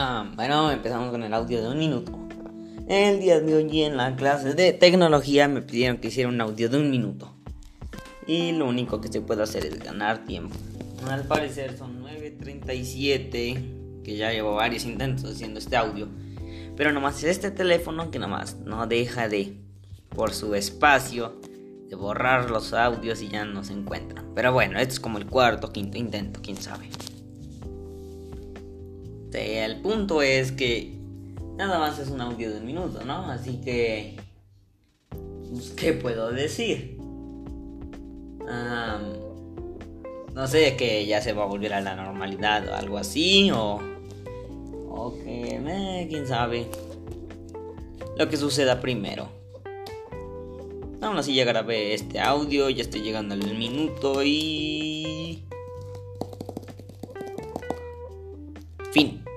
[0.00, 2.16] Ah, bueno, empezamos con el audio de un minuto.
[2.86, 6.68] El día de hoy en la clase de tecnología me pidieron que hiciera un audio
[6.68, 7.34] de un minuto.
[8.24, 10.54] Y lo único que se puede hacer es ganar tiempo.
[11.10, 16.06] Al parecer son 9.37, que ya llevo varios intentos haciendo este audio.
[16.76, 19.56] Pero nomás es este teléfono que nomás no deja de,
[20.10, 21.40] por su espacio,
[21.88, 24.26] de borrar los audios y ya no se encuentran.
[24.36, 26.88] Pero bueno, esto es como el cuarto, quinto intento, quién sabe.
[29.28, 30.94] Este, el punto es que
[31.58, 33.30] nada más es un audio de un minuto, ¿no?
[33.30, 34.16] Así que...
[35.10, 36.96] Pues, ¿Qué puedo decir?
[40.34, 43.78] no sé, que ya se va a volver a la normalidad o algo así, o...
[44.88, 45.60] O que...
[45.62, 46.66] Eh, quién sabe.
[48.16, 49.28] Lo que suceda primero.
[51.02, 55.44] Aún así ya grabé este audio, ya estoy llegando al minuto y...
[58.98, 59.27] Fin.